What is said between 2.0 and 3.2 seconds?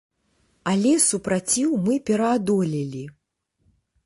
пераадолелі.